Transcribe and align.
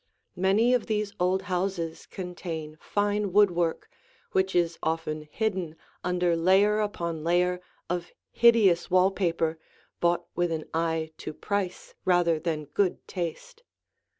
Many 0.35 0.73
of 0.73 0.87
these 0.87 1.13
old 1.19 1.43
houses 1.43 2.07
contain 2.07 2.75
fine 2.81 3.31
woodwork 3.31 3.87
which 4.31 4.55
is 4.55 4.79
often 4.81 5.27
hidden 5.29 5.75
under 6.03 6.35
layer 6.35 6.79
upon 6.79 7.23
layer 7.23 7.61
of 7.87 8.11
hideous 8.31 8.89
wall 8.89 9.11
paper 9.11 9.59
bought 9.99 10.25
with 10.33 10.51
an 10.51 10.65
eye 10.73 11.11
to 11.19 11.33
price 11.35 11.93
rather 12.03 12.39
than 12.39 12.65
good 12.65 13.07
taste. 13.07 13.61